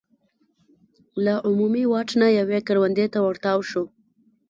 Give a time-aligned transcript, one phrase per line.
[1.23, 3.83] له عمومي واټ نه یوې کروندې ته ور تاو شو.